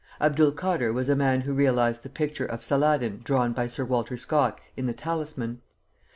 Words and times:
Abdul 0.19 0.53
Kader 0.53 0.91
was 0.91 1.09
a 1.09 1.15
man 1.15 1.41
who 1.41 1.53
realized 1.53 2.01
the 2.01 2.09
picture 2.09 2.43
of 2.47 2.63
Saladin 2.63 3.21
drawn 3.23 3.53
by 3.53 3.67
Sir 3.67 3.85
Walter 3.85 4.17
Scott 4.17 4.59
in 4.75 4.87
the 4.87 4.93
"Talisman." 4.93 5.61